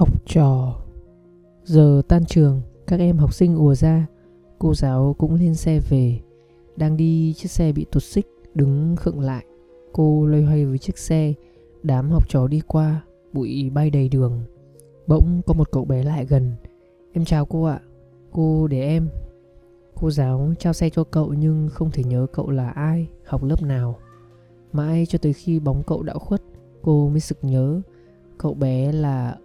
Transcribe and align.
học 0.00 0.26
trò. 0.26 0.76
Giờ 1.64 2.02
tan 2.08 2.24
trường, 2.24 2.62
các 2.86 3.00
em 3.00 3.18
học 3.18 3.34
sinh 3.34 3.56
ùa 3.56 3.74
ra, 3.74 4.06
cô 4.58 4.74
giáo 4.74 5.14
cũng 5.18 5.34
lên 5.34 5.54
xe 5.54 5.80
về. 5.88 6.20
Đang 6.76 6.96
đi, 6.96 7.34
chiếc 7.36 7.50
xe 7.50 7.72
bị 7.72 7.86
tuột 7.92 8.02
xích, 8.02 8.26
đứng 8.54 8.96
khựng 8.96 9.20
lại. 9.20 9.44
Cô 9.92 10.26
loay 10.26 10.42
hoay 10.42 10.66
với 10.66 10.78
chiếc 10.78 10.98
xe, 10.98 11.34
đám 11.82 12.10
học 12.10 12.28
trò 12.28 12.46
đi 12.48 12.60
qua, 12.66 13.04
bụi 13.32 13.70
bay 13.70 13.90
đầy 13.90 14.08
đường. 14.08 14.40
Bỗng 15.06 15.42
có 15.46 15.54
một 15.54 15.70
cậu 15.70 15.84
bé 15.84 16.02
lại 16.02 16.26
gần. 16.26 16.52
Em 17.12 17.24
chào 17.24 17.46
cô 17.46 17.64
ạ, 17.64 17.80
cô 18.32 18.66
để 18.66 18.82
em. 18.82 19.08
Cô 19.94 20.10
giáo 20.10 20.52
trao 20.58 20.72
xe 20.72 20.90
cho 20.90 21.04
cậu 21.04 21.32
nhưng 21.32 21.68
không 21.68 21.90
thể 21.90 22.04
nhớ 22.04 22.26
cậu 22.32 22.50
là 22.50 22.70
ai, 22.70 23.08
học 23.24 23.44
lớp 23.44 23.62
nào. 23.62 23.98
Mãi 24.72 25.06
cho 25.06 25.18
tới 25.18 25.32
khi 25.32 25.60
bóng 25.60 25.82
cậu 25.82 26.02
đã 26.02 26.14
khuất, 26.14 26.42
cô 26.82 27.08
mới 27.08 27.20
sực 27.20 27.38
nhớ 27.42 27.80
cậu 28.38 28.54
bé 28.54 28.92
là 28.92 29.36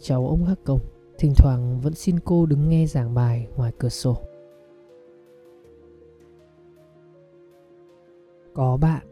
cháu 0.00 0.28
ông 0.28 0.44
gác 0.44 0.64
cổng 0.64 0.80
thỉnh 1.18 1.32
thoảng 1.36 1.80
vẫn 1.80 1.94
xin 1.94 2.20
cô 2.20 2.46
đứng 2.46 2.68
nghe 2.68 2.86
giảng 2.86 3.14
bài 3.14 3.48
ngoài 3.56 3.72
cửa 3.78 3.88
sổ. 3.88 4.16
Có 8.54 8.76
bạn. 8.76 9.06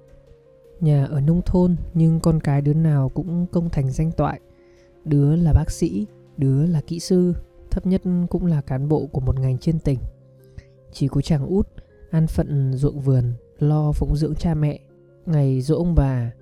Nhà 0.81 1.05
ở 1.05 1.21
nông 1.21 1.43
thôn, 1.47 1.77
nhưng 1.95 2.21
con 2.21 2.41
cái 2.41 2.61
đứa 2.61 2.75
nào 2.75 3.09
cũng 3.09 3.47
công 3.53 3.71
thành 3.71 3.91
danh 3.91 4.13
toại. 4.13 4.41
Đứa 5.05 5.37
là 5.37 5.53
bác 5.53 5.71
sĩ, 5.71 6.07
đứa 6.37 6.67
là 6.67 6.81
kỹ 6.81 7.01
sư, 7.01 7.35
thấp 7.71 7.87
nhất 7.87 8.03
cũng 8.31 8.47
là 8.47 8.61
cán 8.61 8.89
bộ 8.89 9.07
của 9.07 9.21
một 9.21 9.41
ngành 9.41 9.59
trên 9.59 9.79
tỉnh. 9.79 9.99
Chỉ 10.93 11.09
có 11.09 11.21
chàng 11.21 11.47
út, 11.47 11.69
an 12.11 12.27
phận 12.27 12.73
ruộng 12.75 13.01
vườn, 13.01 13.33
lo 13.59 13.93
phụng 13.93 14.17
dưỡng 14.17 14.35
cha 14.35 14.55
mẹ. 14.55 14.81
Ngày 15.27 15.61
dỗ 15.61 15.77
ông 15.77 15.95
bà, 15.95 16.33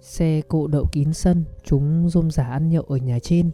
xe 0.00 0.40
cộ 0.48 0.66
đậu 0.66 0.84
kín 0.92 1.12
sân, 1.12 1.44
chúng 1.64 2.08
rôm 2.08 2.30
rả 2.30 2.44
ăn 2.44 2.68
nhậu 2.68 2.82
ở 2.82 2.96
nhà 2.96 3.18
trên 3.18 3.50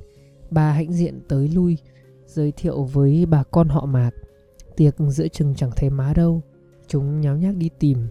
bà 0.51 0.73
hãnh 0.73 0.93
diện 0.93 1.21
tới 1.29 1.49
lui, 1.49 1.79
giới 2.27 2.53
thiệu 2.53 2.85
với 2.85 3.27
bà 3.27 3.43
con 3.43 3.69
họ 3.69 3.87
mạc. 3.87 4.11
Tiệc 4.77 4.95
giữa 4.99 5.29
chừng 5.29 5.55
chẳng 5.55 5.71
thấy 5.77 5.91
má 5.91 6.13
đâu, 6.17 6.43
chúng 6.87 7.21
nháo 7.21 7.37
nhác 7.37 7.57
đi 7.57 7.71
tìm, 7.79 8.09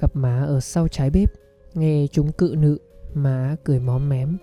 gặp 0.00 0.16
má 0.16 0.42
ở 0.42 0.60
sau 0.60 0.88
trái 0.88 1.10
bếp, 1.10 1.32
nghe 1.74 2.06
chúng 2.06 2.32
cự 2.32 2.54
nự 2.58 2.78
má 3.14 3.56
cười 3.64 3.80
móm 3.80 4.08
mém. 4.08 4.38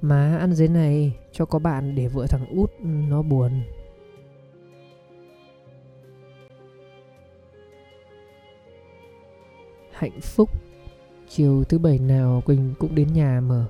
Má 0.00 0.36
ăn 0.36 0.52
dưới 0.52 0.68
này 0.68 1.16
cho 1.32 1.44
có 1.44 1.58
bạn 1.58 1.94
để 1.94 2.08
vợ 2.08 2.26
thằng 2.26 2.46
út, 2.56 2.70
nó 2.80 3.22
buồn. 3.22 3.62
Hạnh 9.92 10.20
phúc. 10.20 10.50
Chiều 11.28 11.64
thứ 11.64 11.78
bảy 11.78 11.98
nào 11.98 12.42
quỳnh 12.46 12.74
cũng 12.78 12.94
đến 12.94 13.12
nhà 13.12 13.40
mở 13.40 13.66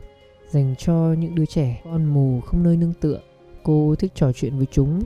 dành 0.51 0.75
cho 0.79 1.15
những 1.19 1.35
đứa 1.35 1.47
trẻ 1.47 1.81
con 1.85 2.05
mù 2.05 2.41
không 2.41 2.63
nơi 2.63 2.77
nương 2.77 2.93
tựa. 3.01 3.21
Cô 3.63 3.95
thích 3.99 4.13
trò 4.15 4.33
chuyện 4.33 4.57
với 4.57 4.67
chúng 4.71 5.03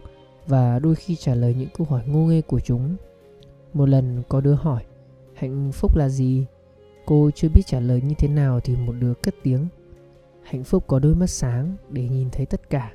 và 0.47 0.79
đôi 0.79 0.95
khi 0.95 1.17
trả 1.17 1.35
lời 1.35 1.55
những 1.59 1.69
câu 1.79 1.87
hỏi 1.91 2.03
ngô 2.07 2.19
nghê 2.19 2.43
của 2.43 2.61
chúng. 2.61 2.97
Một 3.73 3.89
lần 3.89 4.23
có 4.29 4.41
đứa 4.41 4.55
hỏi, 4.55 4.85
hạnh 5.35 5.73
phúc 5.73 5.97
là 5.97 6.09
gì? 6.09 6.45
Cô 7.07 7.31
chưa 7.35 7.49
biết 7.49 7.63
trả 7.67 7.81
lời 7.81 8.03
như 8.03 8.15
thế 8.19 8.29
nào 8.29 8.61
thì 8.61 8.77
một 8.77 8.93
đứa 9.01 9.15
cất 9.15 9.35
tiếng, 9.43 9.67
hạnh 10.43 10.65
phúc 10.65 10.85
có 10.87 10.99
đôi 10.99 11.15
mắt 11.15 11.31
sáng 11.31 11.77
để 11.91 12.09
nhìn 12.09 12.31
thấy 12.31 12.47
tất 12.47 12.71
cả, 12.71 12.93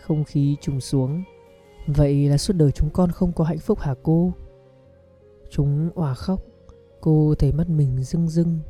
không 0.00 0.24
khí 0.24 0.56
trùng 0.60 0.80
xuống. 0.80 1.22
Vậy 1.86 2.28
là 2.28 2.36
suốt 2.38 2.54
đời 2.56 2.72
chúng 2.72 2.90
con 2.90 3.10
không 3.10 3.32
có 3.32 3.44
hạnh 3.44 3.58
phúc 3.58 3.78
hả 3.80 3.94
cô? 4.02 4.32
Chúng 5.50 5.90
òa 5.94 6.14
khóc. 6.14 6.40
Cô 7.00 7.34
thấy 7.38 7.52
mắt 7.52 7.68
mình 7.68 8.02
rưng 8.02 8.28
rưng 8.28 8.60